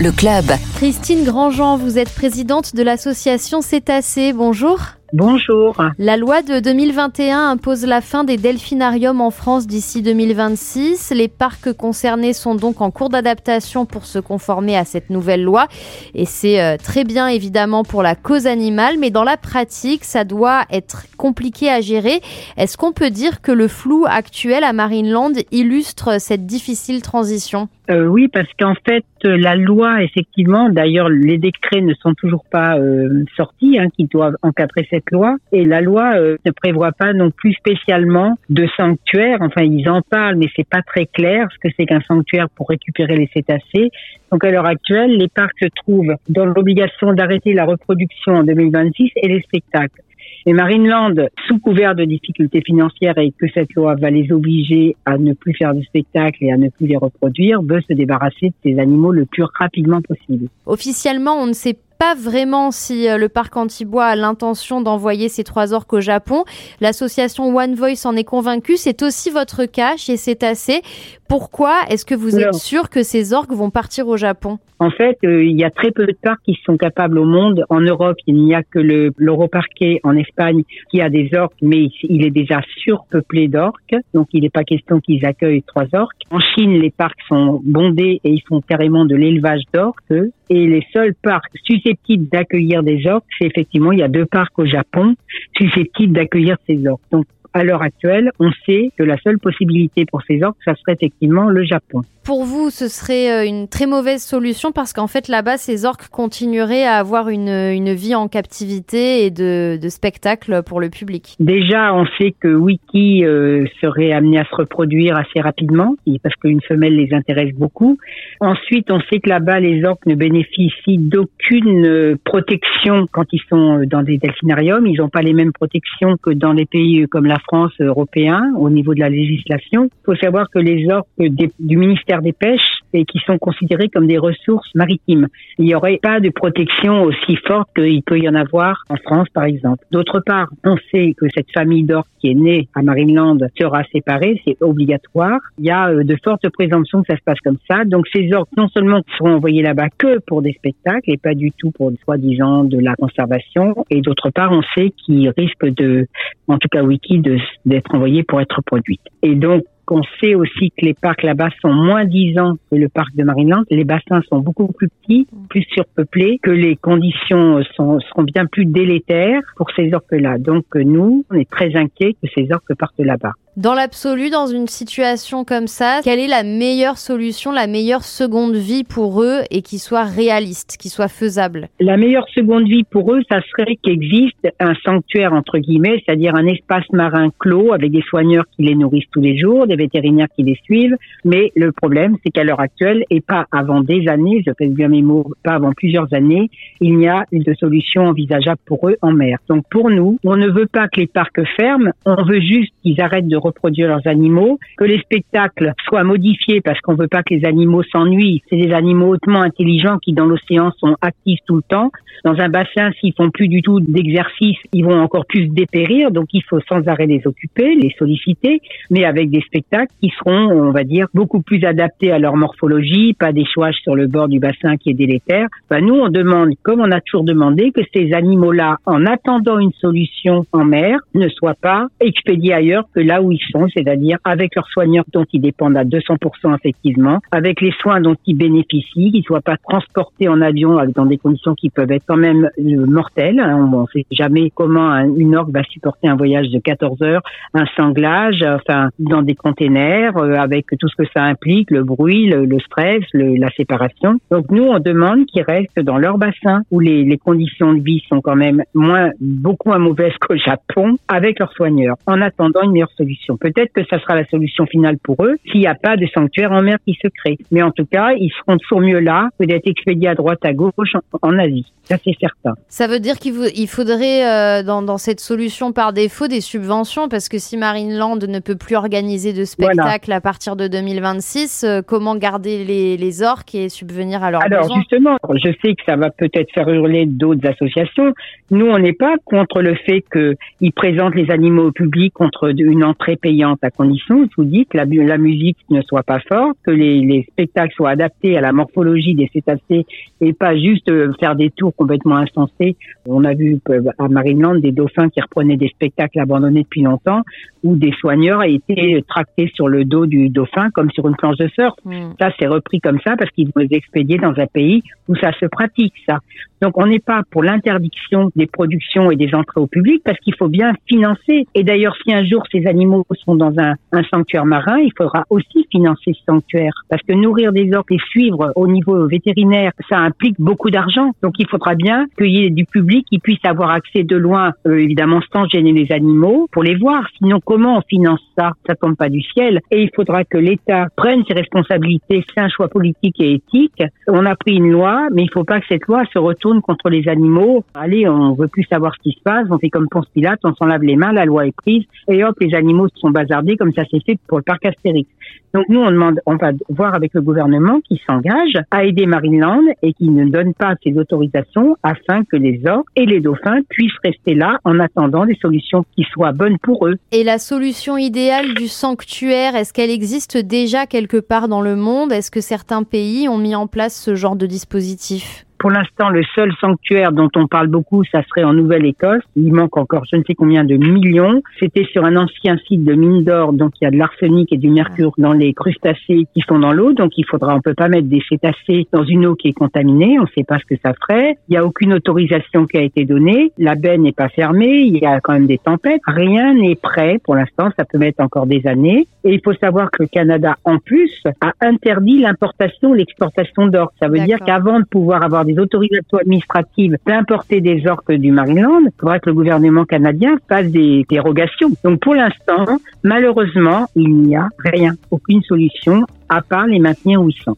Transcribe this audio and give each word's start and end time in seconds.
Le 0.00 0.10
club. 0.10 0.46
Christine 0.78 1.22
Grandjean, 1.22 1.76
vous 1.76 1.96
êtes 1.96 2.12
présidente 2.12 2.74
de 2.74 2.82
l'association 2.82 3.60
Cétacé. 3.60 4.32
Bonjour. 4.32 4.80
Bonjour. 5.12 5.76
La 5.98 6.16
loi 6.16 6.42
de 6.42 6.58
2021 6.58 7.50
impose 7.50 7.86
la 7.86 8.00
fin 8.00 8.24
des 8.24 8.36
delphinariums 8.36 9.20
en 9.20 9.30
France 9.30 9.68
d'ici 9.68 10.02
2026. 10.02 11.12
Les 11.14 11.28
parcs 11.28 11.72
concernés 11.72 12.32
sont 12.32 12.56
donc 12.56 12.80
en 12.80 12.90
cours 12.90 13.08
d'adaptation 13.08 13.86
pour 13.86 14.04
se 14.04 14.18
conformer 14.18 14.76
à 14.76 14.84
cette 14.84 15.10
nouvelle 15.10 15.44
loi. 15.44 15.68
Et 16.14 16.24
c'est 16.24 16.60
euh, 16.60 16.76
très 16.76 17.04
bien 17.04 17.28
évidemment 17.28 17.84
pour 17.84 18.02
la 18.02 18.16
cause 18.16 18.48
animale, 18.48 18.96
mais 18.98 19.10
dans 19.10 19.22
la 19.22 19.36
pratique, 19.36 20.02
ça 20.02 20.24
doit 20.24 20.64
être 20.72 21.04
compliqué 21.16 21.70
à 21.70 21.80
gérer. 21.80 22.20
Est-ce 22.56 22.76
qu'on 22.76 22.92
peut 22.92 23.10
dire 23.10 23.40
que 23.42 23.52
le 23.52 23.68
flou 23.68 24.06
actuel 24.08 24.64
à 24.64 24.72
Marineland 24.72 25.32
illustre 25.52 26.20
cette 26.20 26.46
difficile 26.46 27.00
transition? 27.02 27.68
Euh, 27.90 28.06
Oui, 28.06 28.26
parce 28.26 28.48
qu'en 28.58 28.74
fait, 28.84 29.04
la 29.22 29.54
loi, 29.54 30.02
effectivement, 30.02 30.68
d'ailleurs, 30.68 31.08
les 31.08 31.38
décrets 31.38 31.80
ne 31.80 31.94
sont 31.94 32.14
toujours 32.14 32.44
pas 32.50 32.76
euh, 32.78 33.24
sortis, 33.36 33.78
hein, 33.78 33.88
qui 33.96 34.06
doivent 34.06 34.36
encadrer 34.42 34.86
cette 34.90 34.95
loi. 35.10 35.36
Et 35.52 35.64
la 35.64 35.80
loi 35.80 36.16
euh, 36.16 36.36
ne 36.44 36.50
prévoit 36.50 36.92
pas 36.92 37.12
non 37.12 37.30
plus 37.30 37.52
spécialement 37.54 38.36
de 38.50 38.66
sanctuaire. 38.76 39.38
Enfin, 39.40 39.62
ils 39.62 39.88
en 39.88 40.02
parlent, 40.02 40.36
mais 40.36 40.48
c'est 40.54 40.68
pas 40.68 40.82
très 40.82 41.06
clair 41.06 41.46
ce 41.52 41.58
que 41.58 41.74
c'est 41.76 41.86
qu'un 41.86 42.00
sanctuaire 42.00 42.48
pour 42.54 42.68
récupérer 42.68 43.16
les 43.16 43.28
cétacés. 43.32 43.90
Donc, 44.32 44.44
à 44.44 44.50
l'heure 44.50 44.66
actuelle, 44.66 45.16
les 45.16 45.28
parcs 45.28 45.58
se 45.60 45.68
trouvent 45.74 46.14
dans 46.28 46.46
l'obligation 46.46 47.12
d'arrêter 47.12 47.52
la 47.52 47.64
reproduction 47.64 48.34
en 48.34 48.44
2026 48.44 49.10
et 49.16 49.28
les 49.28 49.40
spectacles. 49.42 50.02
Et 50.48 50.52
Marineland, 50.52 51.14
sous 51.48 51.58
couvert 51.58 51.96
de 51.96 52.04
difficultés 52.04 52.62
financières 52.64 53.18
et 53.18 53.32
que 53.36 53.46
cette 53.52 53.74
loi 53.74 53.96
va 53.96 54.10
les 54.10 54.30
obliger 54.30 54.94
à 55.04 55.18
ne 55.18 55.32
plus 55.32 55.54
faire 55.54 55.74
de 55.74 55.82
spectacles 55.82 56.44
et 56.44 56.52
à 56.52 56.56
ne 56.56 56.68
plus 56.68 56.86
les 56.86 56.96
reproduire, 56.96 57.62
veut 57.62 57.80
se 57.80 57.92
débarrasser 57.92 58.50
de 58.50 58.54
ces 58.62 58.78
animaux 58.78 59.10
le 59.10 59.26
plus 59.26 59.42
rapidement 59.58 60.00
possible. 60.02 60.48
Officiellement, 60.64 61.34
on 61.42 61.48
ne 61.48 61.52
sait 61.52 61.76
pas 61.98 62.14
vraiment 62.14 62.70
si 62.70 63.08
euh, 63.08 63.18
le 63.18 63.28
parc 63.28 63.56
Antibois 63.56 64.06
a 64.06 64.16
l'intention 64.16 64.80
d'envoyer 64.80 65.28
ces 65.28 65.44
trois 65.44 65.72
orques 65.72 65.92
au 65.92 66.00
Japon. 66.00 66.44
L'association 66.80 67.54
One 67.56 67.74
Voice 67.74 68.04
en 68.04 68.16
est 68.16 68.24
convaincue. 68.24 68.76
C'est 68.76 69.02
aussi 69.02 69.30
votre 69.30 69.64
cas 69.64 69.96
chez 69.96 70.16
Cétacé. 70.16 70.82
Pourquoi 71.28 71.82
est-ce 71.90 72.04
que 72.04 72.14
vous 72.14 72.38
êtes 72.38 72.54
sûr 72.54 72.88
que 72.88 73.02
ces 73.02 73.32
orques 73.32 73.52
vont 73.52 73.70
partir 73.70 74.06
au 74.06 74.16
Japon? 74.16 74.58
En 74.78 74.90
fait, 74.90 75.18
euh, 75.24 75.42
il 75.42 75.58
y 75.58 75.64
a 75.64 75.70
très 75.70 75.90
peu 75.90 76.06
de 76.06 76.14
parcs 76.22 76.42
qui 76.44 76.58
sont 76.64 76.76
capables 76.76 77.18
au 77.18 77.24
monde. 77.24 77.64
En 77.70 77.80
Europe, 77.80 78.18
il 78.26 78.34
n'y 78.34 78.54
a 78.54 78.62
que 78.62 78.78
le 78.78 79.10
l'Europarquet 79.16 80.00
en 80.02 80.14
Espagne 80.16 80.62
qui 80.90 81.00
a 81.00 81.08
des 81.08 81.30
orques, 81.34 81.56
mais 81.62 81.88
il 82.02 82.26
est 82.26 82.30
déjà 82.30 82.60
surpeuplé 82.82 83.48
d'orques. 83.48 83.94
Donc, 84.12 84.28
il 84.32 84.42
n'est 84.42 84.50
pas 84.50 84.64
question 84.64 85.00
qu'ils 85.00 85.24
accueillent 85.24 85.62
trois 85.62 85.86
orques. 85.94 86.20
En 86.30 86.40
Chine, 86.40 86.78
les 86.78 86.90
parcs 86.90 87.18
sont 87.28 87.60
bondés 87.64 88.20
et 88.22 88.30
ils 88.30 88.42
font 88.46 88.60
carrément 88.60 89.06
de 89.06 89.16
l'élevage 89.16 89.62
d'orques. 89.72 90.12
Et 90.48 90.66
les 90.66 90.86
seuls 90.92 91.14
parcs 91.14 91.56
susceptibles 91.64 92.28
d'accueillir 92.28 92.82
des 92.82 93.06
orques, 93.06 93.24
c'est 93.38 93.46
effectivement, 93.46 93.92
il 93.92 94.00
y 94.00 94.02
a 94.02 94.08
deux 94.08 94.26
parcs 94.26 94.58
au 94.58 94.66
Japon 94.66 95.14
susceptibles 95.56 96.12
d'accueillir 96.12 96.56
ces 96.66 96.86
orques. 96.86 97.02
Donc, 97.10 97.24
à 97.56 97.64
l'heure 97.64 97.82
actuelle, 97.82 98.30
on 98.38 98.50
sait 98.64 98.90
que 98.96 99.02
la 99.02 99.16
seule 99.18 99.38
possibilité 99.38 100.04
pour 100.04 100.22
ces 100.22 100.42
orques, 100.42 100.58
ça 100.64 100.74
serait 100.74 100.94
effectivement 100.94 101.46
le 101.46 101.64
Japon. 101.64 102.02
Pour 102.26 102.42
vous, 102.42 102.70
ce 102.70 102.88
serait 102.88 103.30
euh, 103.30 103.48
une 103.48 103.68
très 103.68 103.86
mauvaise 103.86 104.20
solution 104.20 104.72
parce 104.72 104.92
qu'en 104.92 105.06
fait, 105.06 105.28
là-bas, 105.28 105.58
ces 105.58 105.84
orques 105.84 106.08
continueraient 106.08 106.82
à 106.82 106.94
avoir 106.94 107.28
une, 107.28 107.48
une 107.48 107.92
vie 107.94 108.16
en 108.16 108.26
captivité 108.26 109.24
et 109.24 109.30
de, 109.30 109.78
de, 109.80 109.88
spectacle 109.88 110.64
pour 110.66 110.80
le 110.80 110.90
public. 110.90 111.36
Déjà, 111.38 111.94
on 111.94 112.04
sait 112.18 112.34
que 112.40 112.48
Wiki 112.48 113.24
euh, 113.24 113.64
serait 113.80 114.10
amené 114.10 114.40
à 114.40 114.44
se 114.44 114.56
reproduire 114.56 115.16
assez 115.16 115.40
rapidement 115.40 115.94
parce 116.20 116.34
qu'une 116.34 116.60
femelle 116.62 116.96
les 116.96 117.14
intéresse 117.14 117.54
beaucoup. 117.54 117.96
Ensuite, 118.40 118.90
on 118.90 118.98
sait 119.08 119.20
que 119.20 119.28
là-bas, 119.28 119.60
les 119.60 119.84
orques 119.84 120.06
ne 120.06 120.16
bénéficient 120.16 120.98
d'aucune 120.98 121.86
euh, 121.86 122.16
protection 122.24 123.06
quand 123.12 123.26
ils 123.32 123.42
sont 123.48 123.84
dans 123.86 124.02
des 124.02 124.18
delphinariums. 124.18 124.84
Ils 124.86 124.98
n'ont 124.98 125.08
pas 125.08 125.22
les 125.22 125.32
mêmes 125.32 125.52
protections 125.52 126.16
que 126.20 126.30
dans 126.30 126.52
les 126.52 126.66
pays 126.66 127.06
comme 127.08 127.26
la 127.26 127.38
France 127.48 127.72
européen 127.80 128.52
au 128.58 128.70
niveau 128.70 128.94
de 128.94 129.00
la 129.00 129.08
législation. 129.08 129.84
Il 129.84 130.04
faut 130.04 130.16
savoir 130.16 130.48
que 130.50 130.58
les 130.58 130.88
orques 130.90 131.08
du 131.18 131.76
ministère 131.76 132.22
des 132.22 132.32
pêches 132.32 132.76
et 132.92 133.04
qui 133.04 133.18
sont 133.26 133.38
considérés 133.38 133.88
comme 133.88 134.06
des 134.06 134.18
ressources 134.18 134.68
maritimes. 134.74 135.28
Il 135.58 135.66
n'y 135.66 135.74
aurait 135.74 135.98
pas 136.02 136.20
de 136.20 136.30
protection 136.30 137.02
aussi 137.02 137.36
forte 137.46 137.68
qu'il 137.74 138.02
peut 138.02 138.18
y 138.18 138.28
en 138.28 138.34
avoir 138.34 138.84
en 138.88 138.96
France, 138.96 139.28
par 139.32 139.44
exemple. 139.44 139.84
D'autre 139.90 140.20
part, 140.24 140.48
on 140.64 140.76
sait 140.90 141.14
que 141.16 141.26
cette 141.34 141.50
famille 141.52 141.84
d'orques 141.84 142.08
qui 142.20 142.30
est 142.30 142.34
née 142.34 142.68
à 142.74 142.82
Marineland 142.82 143.38
sera 143.58 143.82
séparée, 143.92 144.40
c'est 144.46 144.56
obligatoire. 144.62 145.38
Il 145.58 145.66
y 145.66 145.70
a 145.70 145.90
euh, 145.90 146.04
de 146.04 146.16
fortes 146.22 146.48
présomptions 146.50 147.02
que 147.02 147.08
ça 147.12 147.16
se 147.16 147.22
passe 147.22 147.40
comme 147.40 147.58
ça. 147.68 147.84
Donc 147.84 148.06
ces 148.12 148.32
orques, 148.32 148.50
non 148.56 148.68
seulement 148.68 149.02
seront 149.18 149.34
envoyés 149.34 149.62
là-bas 149.62 149.88
que 149.98 150.18
pour 150.26 150.42
des 150.42 150.52
spectacles 150.52 151.10
et 151.10 151.16
pas 151.16 151.34
du 151.34 151.52
tout 151.52 151.70
pour, 151.72 151.92
soi-disant, 152.04 152.64
de 152.64 152.78
la 152.78 152.94
conservation. 152.96 153.74
Et 153.90 154.00
d'autre 154.00 154.30
part, 154.30 154.52
on 154.52 154.62
sait 154.74 154.90
qu'ils 154.90 155.30
risquent 155.36 155.74
de, 155.74 156.06
en 156.48 156.58
tout 156.58 156.68
cas 156.68 156.82
Wiki, 156.82 157.18
d'être 157.64 157.94
envoyés 157.94 158.22
pour 158.22 158.40
être 158.40 158.62
produits. 158.62 159.00
Et 159.22 159.34
donc, 159.34 159.64
on 159.88 160.02
sait 160.20 160.34
aussi 160.34 160.70
que 160.70 160.84
les 160.84 160.94
parcs 160.94 161.22
là-bas 161.22 161.50
sont 161.62 161.72
moins 161.72 162.04
disants 162.04 162.54
que 162.70 162.76
le 162.76 162.88
parc 162.88 163.14
de 163.14 163.22
Marineland. 163.22 163.62
Les 163.70 163.84
bassins 163.84 164.20
sont 164.28 164.38
beaucoup 164.38 164.72
plus 164.72 164.88
petits, 164.88 165.28
plus 165.48 165.62
surpeuplés, 165.62 166.40
que 166.42 166.50
les 166.50 166.76
conditions 166.76 167.62
sont, 167.76 168.00
bien 168.24 168.46
plus 168.46 168.66
délétères 168.66 169.42
pour 169.56 169.70
ces 169.76 169.92
orques-là. 169.94 170.38
Donc 170.38 170.64
nous, 170.74 171.24
on 171.30 171.34
est 171.34 171.48
très 171.48 171.76
inquiets 171.76 172.14
que 172.14 172.28
ces 172.34 172.48
orques 172.52 172.74
partent 172.74 172.98
là-bas. 172.98 173.32
Dans 173.56 173.72
l'absolu, 173.72 174.28
dans 174.28 174.48
une 174.48 174.66
situation 174.66 175.46
comme 175.46 175.66
ça, 175.66 176.00
quelle 176.04 176.18
est 176.18 176.28
la 176.28 176.42
meilleure 176.42 176.98
solution, 176.98 177.52
la 177.52 177.66
meilleure 177.66 178.04
seconde 178.04 178.54
vie 178.54 178.84
pour 178.84 179.22
eux 179.22 179.44
et 179.50 179.62
qui 179.62 179.78
soit 179.78 180.04
réaliste, 180.04 180.76
qui 180.78 180.90
soit 180.90 181.08
faisable? 181.08 181.70
La 181.80 181.96
meilleure 181.96 182.28
seconde 182.34 182.68
vie 182.68 182.84
pour 182.84 183.14
eux, 183.14 183.22
ça 183.30 183.40
serait 183.50 183.76
qu'existe 183.82 184.46
un 184.60 184.74
sanctuaire 184.84 185.32
entre 185.32 185.56
guillemets, 185.56 186.02
c'est-à-dire 186.04 186.34
un 186.34 186.46
espace 186.46 186.84
marin 186.92 187.30
clos 187.38 187.72
avec 187.72 187.92
des 187.92 188.02
soigneurs 188.02 188.44
qui 188.54 188.64
les 188.64 188.74
nourrissent 188.74 189.08
tous 189.10 189.22
les 189.22 189.38
jours, 189.38 189.66
des 189.66 189.76
vétérinaires 189.76 190.28
qui 190.36 190.42
les 190.42 190.58
suivent. 190.62 190.96
Mais 191.24 191.50
le 191.56 191.72
problème, 191.72 192.18
c'est 192.22 192.32
qu'à 192.32 192.44
l'heure 192.44 192.60
actuelle, 192.60 193.04
et 193.08 193.22
pas 193.22 193.46
avant 193.52 193.80
des 193.80 194.06
années, 194.06 194.42
je 194.46 194.52
pèse 194.52 194.72
bien 194.72 194.88
mes 194.88 195.00
mots, 195.00 195.32
pas 195.42 195.54
avant 195.54 195.72
plusieurs 195.72 196.12
années, 196.12 196.50
il 196.82 196.98
n'y 196.98 197.08
a 197.08 197.24
de 197.32 197.54
solution 197.54 198.02
envisageable 198.02 198.60
pour 198.66 198.86
eux 198.90 198.98
en 199.00 199.12
mer. 199.12 199.38
Donc 199.48 199.64
pour 199.70 199.88
nous, 199.88 200.18
on 200.24 200.36
ne 200.36 200.50
veut 200.50 200.66
pas 200.66 200.88
que 200.88 201.00
les 201.00 201.06
parcs 201.06 201.42
ferment, 201.56 201.92
on 202.04 202.22
veut 202.22 202.42
juste 202.42 202.74
qu'ils 202.82 203.00
arrêtent 203.00 203.28
de 203.28 203.45
reproduire 203.46 203.88
leurs 203.88 204.06
animaux, 204.06 204.58
que 204.76 204.84
les 204.84 204.98
spectacles 205.00 205.72
soient 205.86 206.04
modifiés 206.04 206.60
parce 206.60 206.80
qu'on 206.80 206.94
veut 206.94 207.08
pas 207.08 207.22
que 207.22 207.34
les 207.34 207.44
animaux 207.44 207.82
s'ennuient. 207.82 208.42
C'est 208.48 208.56
des 208.56 208.72
animaux 208.72 209.14
hautement 209.14 209.40
intelligents 209.40 209.98
qui 209.98 210.12
dans 210.12 210.26
l'océan 210.26 210.70
sont 210.78 210.96
actifs 211.00 211.40
tout 211.46 211.56
le 211.56 211.62
temps. 211.62 211.90
Dans 212.24 212.38
un 212.40 212.48
bassin, 212.48 212.90
s'ils 213.00 213.14
font 213.14 213.30
plus 213.30 213.48
du 213.48 213.62
tout 213.62 213.80
d'exercice, 213.80 214.56
ils 214.72 214.84
vont 214.84 214.98
encore 215.00 215.26
plus 215.26 215.48
dépérir. 215.48 216.10
Donc 216.10 216.26
il 216.32 216.42
faut 216.42 216.60
sans 216.68 216.86
arrêt 216.88 217.06
les 217.06 217.22
occuper, 217.26 217.74
les 217.74 217.94
solliciter, 217.98 218.60
mais 218.90 219.04
avec 219.04 219.30
des 219.30 219.40
spectacles 219.42 219.92
qui 220.00 220.12
seront, 220.18 220.50
on 220.50 220.72
va 220.72 220.84
dire, 220.84 221.06
beaucoup 221.14 221.42
plus 221.42 221.64
adaptés 221.64 222.10
à 222.10 222.18
leur 222.18 222.36
morphologie, 222.36 223.14
pas 223.14 223.32
des 223.32 223.44
chouages 223.44 223.76
sur 223.82 223.94
le 223.94 224.06
bord 224.06 224.28
du 224.28 224.40
bassin 224.40 224.76
qui 224.76 224.90
est 224.90 224.94
délétère. 224.94 225.48
Ben, 225.70 225.84
nous, 225.84 225.94
on 225.94 226.08
demande, 226.08 226.50
comme 226.62 226.80
on 226.80 226.90
a 226.90 227.00
toujours 227.00 227.24
demandé, 227.24 227.70
que 227.72 227.82
ces 227.94 228.12
animaux-là, 228.12 228.76
en 228.86 229.06
attendant 229.06 229.58
une 229.58 229.72
solution 229.72 230.44
en 230.52 230.64
mer, 230.64 230.98
ne 231.14 231.28
soient 231.28 231.54
pas 231.54 231.86
expédiés 232.00 232.54
ailleurs 232.54 232.84
que 232.94 233.00
là 233.00 233.22
où 233.22 233.32
c'est-à-dire 233.74 234.18
avec 234.24 234.54
leurs 234.54 234.68
soigneurs 234.68 235.04
dont 235.12 235.24
ils 235.32 235.40
dépendent 235.40 235.76
à 235.76 235.84
200% 235.84 236.54
effectivement, 236.54 237.20
avec 237.30 237.60
les 237.60 237.72
soins 237.80 238.00
dont 238.00 238.16
ils 238.26 238.36
bénéficient, 238.36 239.12
qu'ils 239.12 239.24
soient 239.24 239.40
pas 239.40 239.56
transportés 239.56 240.28
en 240.28 240.40
avion 240.40 240.78
dans 240.94 241.06
des 241.06 241.18
conditions 241.18 241.54
qui 241.54 241.70
peuvent 241.70 241.90
être 241.90 242.04
quand 242.06 242.16
même 242.16 242.50
euh, 242.58 242.86
mortelles. 242.86 243.40
Hein. 243.40 243.70
On 243.72 243.82
ne 243.82 243.86
sait 243.92 244.06
jamais 244.10 244.50
comment 244.54 244.96
une 244.96 245.36
orgue 245.36 245.52
va 245.52 245.62
supporter 245.64 246.08
un 246.08 246.16
voyage 246.16 246.48
de 246.50 246.58
14 246.58 247.02
heures, 247.02 247.22
un 247.54 247.66
sanglage, 247.76 248.42
enfin 248.42 248.90
dans 248.98 249.22
des 249.22 249.34
containers, 249.34 250.16
euh, 250.16 250.34
avec 250.34 250.66
tout 250.78 250.88
ce 250.88 250.96
que 250.96 251.08
ça 251.14 251.22
implique, 251.22 251.70
le 251.70 251.82
bruit, 251.82 252.26
le, 252.26 252.58
stress, 252.60 253.02
la 253.12 253.50
séparation. 253.50 254.18
Donc 254.30 254.50
nous, 254.50 254.64
on 254.64 254.78
demande 254.78 255.26
qu'ils 255.26 255.42
restent 255.42 255.80
dans 255.80 255.98
leur 255.98 256.18
bassin 256.18 256.62
où 256.70 256.80
les, 256.80 257.04
les 257.04 257.18
conditions 257.18 257.74
de 257.74 257.80
vie 257.80 258.02
sont 258.08 258.20
quand 258.20 258.36
même 258.36 258.62
moins, 258.74 259.10
beaucoup 259.20 259.68
moins 259.68 259.78
mauvaises 259.78 260.16
qu'au 260.20 260.36
Japon, 260.36 260.96
avec 261.08 261.38
leurs 261.38 261.52
soigneurs, 261.52 261.96
en 262.06 262.20
attendant 262.20 262.62
une 262.62 262.72
meilleure 262.72 262.90
solution. 262.96 263.25
Peut-être 263.34 263.72
que 263.72 263.82
ça 263.90 263.98
sera 264.00 264.14
la 264.14 264.26
solution 264.26 264.66
finale 264.66 264.98
pour 264.98 265.24
eux 265.24 265.36
s'il 265.50 265.60
n'y 265.60 265.66
a 265.66 265.74
pas 265.74 265.96
de 265.96 266.06
sanctuaire 266.06 266.52
en 266.52 266.62
mer 266.62 266.78
qui 266.86 266.96
se 267.02 267.08
crée. 267.08 267.38
Mais 267.50 267.62
en 267.62 267.70
tout 267.70 267.86
cas, 267.86 268.12
ils 268.12 268.30
seront 268.38 268.58
toujours 268.58 268.80
mieux 268.80 269.00
là 269.00 269.28
que 269.38 269.46
d'être 269.46 269.66
expédiés 269.66 270.08
à 270.08 270.14
droite 270.14 270.44
à 270.44 270.52
gauche 270.52 270.92
en, 271.22 271.38
Asie. 271.38 271.66
Ça, 271.84 271.96
c'est 272.02 272.16
certain. 272.18 272.54
Ça 272.68 272.86
veut 272.86 272.98
dire 272.98 273.18
qu'il 273.18 273.68
faudrait, 273.68 274.26
euh, 274.26 274.62
dans, 274.62 274.98
cette 274.98 275.20
solution 275.20 275.72
par 275.72 275.92
défaut, 275.92 276.28
des 276.28 276.40
subventions 276.40 277.08
parce 277.08 277.28
que 277.28 277.38
si 277.38 277.56
Marineland 277.56 278.16
ne 278.16 278.38
peut 278.38 278.56
plus 278.56 278.76
organiser 278.76 279.32
de 279.32 279.44
spectacles 279.44 280.12
à 280.12 280.20
partir 280.20 280.56
de 280.56 280.66
2026, 280.68 281.64
euh, 281.64 281.82
comment 281.86 282.16
garder 282.16 282.64
les, 282.64 283.22
orques 283.22 283.54
et 283.54 283.68
subvenir 283.68 284.22
à 284.22 284.30
leurs 284.30 284.42
Alors, 284.42 284.62
besoins? 284.62 284.76
Alors 284.76 284.82
justement, 284.82 285.16
je 285.34 285.50
sais 285.62 285.74
que 285.74 285.82
ça 285.86 285.96
va 285.96 286.10
peut-être 286.10 286.52
faire 286.52 286.68
hurler 286.68 287.06
d'autres 287.06 287.46
associations. 287.48 288.12
Nous, 288.50 288.66
on 288.66 288.78
n'est 288.78 288.92
pas 288.92 289.14
contre 289.24 289.62
le 289.62 289.74
fait 289.74 290.04
qu'ils 290.12 290.72
présentent 290.72 291.14
les 291.14 291.30
animaux 291.30 291.68
au 291.68 291.72
public 291.72 292.12
contre 292.12 292.52
une 292.56 292.84
entrée 292.84 293.05
très 293.06 293.16
payante 293.16 293.60
à 293.62 293.70
condition, 293.70 294.24
je 294.24 294.34
vous 294.36 294.48
dis, 294.48 294.66
que 294.66 294.76
la, 294.76 294.84
la 294.84 295.16
musique 295.16 295.58
ne 295.70 295.80
soit 295.82 296.02
pas 296.02 296.18
forte, 296.18 296.56
que 296.64 296.72
les, 296.72 297.00
les, 297.02 297.22
spectacles 297.30 297.72
soient 297.74 297.90
adaptés 297.90 298.36
à 298.36 298.40
la 298.40 298.50
morphologie 298.52 299.14
des 299.14 299.30
cétacés 299.32 299.86
et 300.20 300.32
pas 300.32 300.56
juste 300.56 300.88
euh, 300.90 301.12
faire 301.20 301.36
des 301.36 301.50
tours 301.50 301.74
complètement 301.76 302.16
insensés. 302.16 302.76
On 303.06 303.22
a 303.24 303.34
vu 303.34 303.60
euh, 303.70 303.82
à 303.98 304.08
Marineland 304.08 304.56
des 304.56 304.72
dauphins 304.72 305.08
qui 305.08 305.20
reprenaient 305.20 305.56
des 305.56 305.68
spectacles 305.68 306.18
abandonnés 306.18 306.64
depuis 306.64 306.82
longtemps 306.82 307.22
où 307.62 307.76
des 307.76 307.92
soigneurs 307.92 308.42
été 308.42 309.04
tractés 309.08 309.50
sur 309.54 309.68
le 309.68 309.84
dos 309.84 310.06
du 310.06 310.28
dauphin 310.28 310.70
comme 310.70 310.90
sur 310.90 311.06
une 311.08 311.16
planche 311.16 311.36
de 311.36 311.48
surf. 311.48 311.74
Hmm. 311.84 312.12
Ça, 312.20 312.30
c'est 312.38 312.46
repris 312.46 312.80
comme 312.80 312.98
ça 313.04 313.16
parce 313.16 313.30
qu'ils 313.32 313.46
vont 313.46 313.60
les 313.60 313.76
expédier 313.76 314.18
dans 314.18 314.34
un 314.36 314.46
pays 314.46 314.82
où 315.08 315.14
ça 315.16 315.32
se 315.32 315.46
pratique, 315.46 315.94
ça. 316.08 316.18
Donc, 316.62 316.78
on 316.78 316.86
n'est 316.86 317.00
pas 317.00 317.22
pour 317.30 317.42
l'interdiction 317.42 318.30
des 318.34 318.46
productions 318.46 319.10
et 319.10 319.16
des 319.16 319.34
entrées 319.34 319.60
au 319.60 319.66
public 319.66 320.00
parce 320.04 320.18
qu'il 320.20 320.34
faut 320.36 320.48
bien 320.48 320.72
financer. 320.88 321.46
Et 321.54 321.64
d'ailleurs, 321.64 321.96
si 322.02 322.14
un 322.14 322.24
jour 322.24 322.42
ces 322.50 322.66
animaux 322.66 322.95
sont 323.24 323.34
dans 323.34 323.52
un, 323.58 323.74
sanctuaire 324.10 324.44
marin, 324.44 324.78
il 324.78 324.92
faudra 324.96 325.24
aussi 325.30 325.66
financer 325.70 326.12
ce 326.12 326.24
sanctuaire 326.24 326.72
parce 326.88 327.02
que 327.02 327.12
nourrir 327.12 327.52
des 327.52 327.72
orques 327.74 327.92
et 327.92 327.98
suivre 328.10 328.52
au 328.54 328.66
niveau 328.66 329.06
vétérinaire, 329.06 329.72
ça 329.88 329.98
implique 329.98 330.36
beaucoup 330.38 330.70
d'argent. 330.70 331.12
Donc, 331.22 331.34
il 331.38 331.48
faudra 331.48 331.74
bien 331.74 332.06
qu'il 332.16 332.30
y 332.30 332.44
ait 332.44 332.50
du 332.50 332.64
public 332.64 333.06
qui 333.10 333.18
puisse 333.18 333.44
avoir 333.44 333.70
accès 333.70 334.04
de 334.04 334.16
loin, 334.16 334.52
euh, 334.66 334.78
évidemment, 334.78 335.20
sans 335.32 335.46
gêner 335.48 335.72
les 335.72 335.92
animaux, 335.92 336.48
pour 336.52 336.62
les 336.62 336.76
voir. 336.76 337.06
Sinon, 337.18 337.40
comment 337.44 337.78
on 337.78 337.82
finance 337.82 338.20
ça? 338.36 338.52
Ça 338.66 338.74
tombe 338.74 338.96
pas 338.96 339.08
du 339.08 339.22
ciel. 339.22 339.60
Et 339.70 339.82
il 339.82 339.90
faudra 339.94 340.24
que 340.24 340.38
l'État 340.38 340.86
prenne 340.96 341.24
ses 341.26 341.34
responsabilités. 341.34 342.24
C'est 342.28 342.40
un 342.40 342.48
choix 342.48 342.68
politique 342.68 343.16
et 343.20 343.34
éthique. 343.34 343.82
On 344.08 344.24
a 344.26 344.36
pris 344.36 344.56
une 344.56 344.70
loi, 344.70 345.08
mais 345.12 345.22
il 345.22 345.30
faut 345.30 345.44
pas 345.44 345.60
que 345.60 345.66
cette 345.68 345.86
loi 345.86 346.04
se 346.12 346.18
retourne 346.18 346.60
contre 346.60 346.90
les 346.90 347.08
animaux. 347.08 347.64
Allez, 347.74 348.08
on 348.08 348.34
veut 348.34 348.48
plus 348.48 348.64
savoir 348.64 348.94
ce 348.94 349.02
qui 349.02 349.16
se 349.16 349.22
passe, 349.22 349.46
on 349.50 349.58
fait 349.58 349.70
comme 349.70 349.88
Ponce 349.88 350.08
Pilate, 350.14 350.40
on 350.44 350.54
s'en 350.54 350.66
lave 350.66 350.82
les 350.82 350.96
mains, 350.96 351.12
la 351.12 351.24
loi 351.24 351.46
est 351.46 351.56
prise, 351.56 351.84
et 352.08 352.24
hop, 352.24 352.36
les 352.40 352.54
animaux 352.54 352.85
sont 352.94 353.10
bazardés 353.10 353.56
comme 353.56 353.72
ça 353.72 353.84
s'est 353.84 354.00
fait 354.04 354.18
pour 354.26 354.38
le 354.38 354.44
parc 354.44 354.64
Astérix. 354.66 355.08
Donc 355.54 355.64
nous, 355.68 355.80
on 355.80 355.90
demande, 355.90 356.20
on 356.26 356.36
va 356.36 356.50
voir 356.68 356.94
avec 356.94 357.14
le 357.14 357.22
gouvernement 357.22 357.80
qui 357.80 358.00
s'engage 358.06 358.58
à 358.70 358.84
aider 358.84 359.06
Marineland 359.06 359.62
et 359.82 359.92
qui 359.94 360.10
ne 360.10 360.26
donne 360.26 360.52
pas 360.52 360.74
ses 360.82 360.98
autorisations 360.98 361.76
afin 361.82 362.24
que 362.24 362.36
les 362.36 362.60
orques 362.66 362.88
et 362.94 363.06
les 363.06 363.20
dauphins 363.20 363.60
puissent 363.68 363.98
rester 364.04 364.34
là 364.34 364.58
en 364.64 364.78
attendant 364.80 365.24
des 365.24 365.36
solutions 365.40 365.84
qui 365.94 366.04
soient 366.12 366.32
bonnes 366.32 366.58
pour 366.58 366.86
eux. 366.86 366.96
Et 367.12 367.24
la 367.24 367.38
solution 367.38 367.96
idéale 367.96 368.54
du 368.54 368.68
sanctuaire, 368.68 369.56
est-ce 369.56 369.72
qu'elle 369.72 369.90
existe 369.90 370.36
déjà 370.36 370.86
quelque 370.86 371.18
part 371.18 371.48
dans 371.48 371.62
le 371.62 371.76
monde? 371.76 372.12
Est-ce 372.12 372.30
que 372.30 372.40
certains 372.40 372.82
pays 372.82 373.28
ont 373.28 373.38
mis 373.38 373.54
en 373.54 373.66
place 373.66 373.98
ce 373.98 374.14
genre 374.14 374.36
de 374.36 374.46
dispositif? 374.46 375.45
Pour 375.58 375.70
l'instant, 375.70 376.10
le 376.10 376.22
seul 376.34 376.52
sanctuaire 376.60 377.12
dont 377.12 377.30
on 377.36 377.46
parle 377.46 377.68
beaucoup, 377.68 378.04
ça 378.04 378.22
serait 378.24 378.44
en 378.44 378.52
Nouvelle-Écosse. 378.52 379.22
Il 379.36 379.52
manque 379.52 379.76
encore 379.76 380.04
je 380.10 380.16
ne 380.16 380.22
sais 380.24 380.34
combien 380.34 380.64
de 380.64 380.76
millions. 380.76 381.42
C'était 381.58 381.84
sur 381.84 382.04
un 382.04 382.16
ancien 382.16 382.56
site 382.66 382.84
de 382.84 382.94
mine 382.94 383.24
d'or, 383.24 383.52
donc 383.52 383.72
il 383.80 383.84
y 383.84 383.88
a 383.88 383.90
de 383.90 383.96
l'arsenic 383.96 384.52
et 384.52 384.58
du 384.58 384.70
mercure 384.70 385.12
dans 385.18 385.32
les 385.32 385.52
crustacés 385.52 386.26
qui 386.34 386.40
sont 386.46 386.58
dans 386.58 386.72
l'eau. 386.72 386.92
Donc 386.92 387.12
il 387.16 387.24
faudra, 387.24 387.54
on 387.54 387.60
peut 387.60 387.74
pas 387.74 387.88
mettre 387.88 388.08
des 388.08 388.22
cétacés 388.28 388.86
dans 388.92 389.04
une 389.04 389.26
eau 389.26 389.34
qui 389.34 389.48
est 389.48 389.52
contaminée. 389.52 390.18
On 390.18 390.22
ne 390.22 390.28
sait 390.36 390.44
pas 390.44 390.58
ce 390.58 390.64
que 390.66 390.80
ça 390.84 390.92
ferait. 390.94 391.36
Il 391.48 391.52
n'y 391.52 391.56
a 391.56 391.64
aucune 391.64 391.94
autorisation 391.94 392.66
qui 392.66 392.78
a 392.78 392.82
été 392.82 393.04
donnée. 393.04 393.52
La 393.58 393.74
baie 393.74 393.98
n'est 393.98 394.12
pas 394.12 394.28
fermée. 394.28 394.82
Il 394.82 394.98
y 394.98 395.06
a 395.06 395.20
quand 395.20 395.32
même 395.32 395.46
des 395.46 395.58
tempêtes. 395.58 396.00
Rien 396.06 396.54
n'est 396.54 396.76
prêt 396.76 397.18
pour 397.24 397.34
l'instant. 397.34 397.70
Ça 397.78 397.84
peut 397.84 397.98
mettre 397.98 398.22
encore 398.22 398.46
des 398.46 398.66
années. 398.66 399.06
Et 399.24 399.34
il 399.34 399.40
faut 399.42 399.54
savoir 399.54 399.90
que 399.90 400.04
le 400.04 400.08
Canada, 400.08 400.56
en 400.64 400.78
plus, 400.78 401.10
a 401.40 401.52
interdit 401.60 402.18
l'importation, 402.18 402.92
l'exportation 402.92 403.66
d'or. 403.66 403.92
Ça 403.98 404.08
veut 404.08 404.20
dire 404.20 404.38
qu'avant 404.38 404.78
de 404.78 404.84
pouvoir 404.84 405.24
avoir 405.24 405.44
des 405.46 405.58
autorisations 405.58 406.18
administratives 406.18 406.96
d'importer 407.06 407.60
des 407.60 407.86
orques 407.86 408.12
du 408.12 408.30
Marineland, 408.30 408.80
il 408.84 408.92
faudra 408.98 409.18
que 409.18 409.30
le 409.30 409.34
gouvernement 409.34 409.84
canadien 409.84 410.36
fasse 410.48 410.66
des 410.66 411.06
dérogations. 411.08 411.70
Donc 411.84 412.00
pour 412.00 412.14
l'instant, 412.14 412.64
malheureusement, 413.02 413.86
il 413.96 414.14
n'y 414.14 414.36
a 414.36 414.48
rien, 414.64 414.94
aucune 415.10 415.42
solution 415.42 416.04
à 416.28 416.42
part 416.42 416.66
les 416.66 416.78
maintenir 416.78 417.22
où 417.22 417.28
ils 417.28 417.42
sont. 417.42 417.56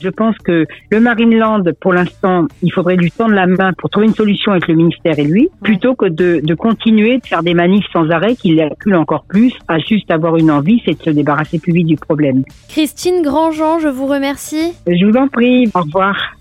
Je 0.00 0.08
pense 0.08 0.36
que 0.38 0.66
le 0.90 1.00
Marineland, 1.00 1.62
pour 1.80 1.92
l'instant, 1.92 2.46
il 2.62 2.72
faudrait 2.72 2.96
lui 2.96 3.10
tendre 3.10 3.34
la 3.34 3.46
main 3.46 3.72
pour 3.72 3.90
trouver 3.90 4.06
une 4.06 4.14
solution 4.14 4.52
avec 4.52 4.68
le 4.68 4.74
ministère 4.74 5.18
et 5.18 5.24
lui, 5.24 5.48
plutôt 5.62 5.94
que 5.94 6.06
de, 6.06 6.40
de, 6.42 6.54
continuer 6.54 7.18
de 7.18 7.26
faire 7.26 7.42
des 7.42 7.54
manifs 7.54 7.86
sans 7.92 8.10
arrêt 8.10 8.36
qui 8.36 8.54
l'acculent 8.54 8.96
encore 8.96 9.24
plus 9.24 9.54
à 9.68 9.78
juste 9.78 10.10
avoir 10.10 10.36
une 10.36 10.50
envie, 10.50 10.82
c'est 10.84 10.98
de 10.98 11.02
se 11.02 11.10
débarrasser 11.10 11.58
plus 11.58 11.72
vite 11.72 11.86
du 11.86 11.96
problème. 11.96 12.44
Christine 12.68 13.22
Grandjean, 13.22 13.78
je 13.78 13.88
vous 13.88 14.06
remercie. 14.06 14.72
Je 14.86 15.06
vous 15.06 15.16
en 15.16 15.28
prie. 15.28 15.70
Au 15.74 15.80
revoir. 15.80 16.16